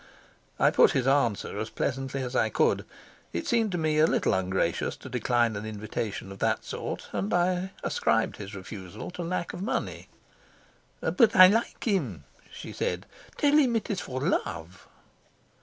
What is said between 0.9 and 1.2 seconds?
his